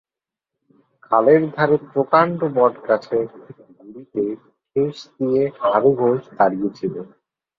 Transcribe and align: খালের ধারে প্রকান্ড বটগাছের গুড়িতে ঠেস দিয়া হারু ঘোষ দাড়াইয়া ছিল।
খালের 1.03 1.41
ধারে 1.55 1.77
প্রকান্ড 1.91 2.39
বটগাছের 2.55 3.25
গুড়িতে 3.77 4.23
ঠেস 4.69 4.97
দিয়া 5.15 5.43
হারু 5.61 5.91
ঘোষ 5.99 6.21
দাড়াইয়া 6.37 6.69
ছিল। 6.77 6.93